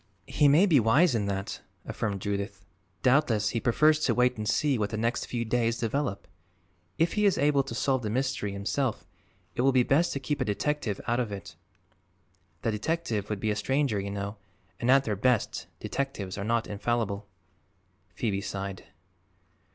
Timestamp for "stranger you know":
13.55-14.37